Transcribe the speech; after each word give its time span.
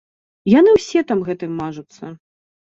Яны 0.59 0.71
ўсе 0.77 1.03
там 1.11 1.21
гэтым 1.27 1.53
мажуцца. 1.61 2.03